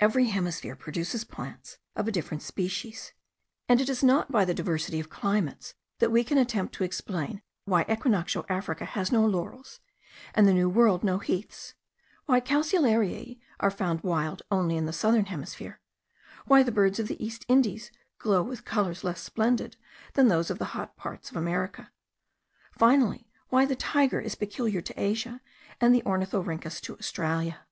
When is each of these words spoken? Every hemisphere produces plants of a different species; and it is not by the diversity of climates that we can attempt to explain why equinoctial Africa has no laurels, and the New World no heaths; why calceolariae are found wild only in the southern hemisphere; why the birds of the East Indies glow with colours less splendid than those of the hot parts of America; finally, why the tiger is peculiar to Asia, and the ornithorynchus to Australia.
Every 0.00 0.26
hemisphere 0.26 0.76
produces 0.76 1.24
plants 1.24 1.78
of 1.96 2.06
a 2.06 2.12
different 2.12 2.42
species; 2.42 3.14
and 3.70 3.80
it 3.80 3.88
is 3.88 4.04
not 4.04 4.30
by 4.30 4.44
the 4.44 4.52
diversity 4.52 5.00
of 5.00 5.08
climates 5.08 5.72
that 5.98 6.10
we 6.10 6.24
can 6.24 6.36
attempt 6.36 6.74
to 6.74 6.84
explain 6.84 7.40
why 7.64 7.86
equinoctial 7.88 8.44
Africa 8.50 8.84
has 8.84 9.10
no 9.10 9.24
laurels, 9.24 9.80
and 10.34 10.46
the 10.46 10.52
New 10.52 10.68
World 10.68 11.02
no 11.02 11.20
heaths; 11.20 11.72
why 12.26 12.38
calceolariae 12.38 13.38
are 13.60 13.70
found 13.70 14.02
wild 14.02 14.42
only 14.50 14.76
in 14.76 14.84
the 14.84 14.92
southern 14.92 15.24
hemisphere; 15.24 15.80
why 16.44 16.62
the 16.62 16.70
birds 16.70 16.98
of 16.98 17.08
the 17.08 17.24
East 17.24 17.46
Indies 17.48 17.90
glow 18.18 18.42
with 18.42 18.66
colours 18.66 19.02
less 19.04 19.22
splendid 19.22 19.78
than 20.12 20.28
those 20.28 20.50
of 20.50 20.58
the 20.58 20.76
hot 20.76 20.96
parts 20.98 21.30
of 21.30 21.36
America; 21.38 21.90
finally, 22.72 23.26
why 23.48 23.64
the 23.64 23.74
tiger 23.74 24.20
is 24.20 24.34
peculiar 24.34 24.82
to 24.82 25.00
Asia, 25.00 25.40
and 25.80 25.94
the 25.94 26.02
ornithorynchus 26.02 26.78
to 26.82 26.94
Australia. 26.98 27.66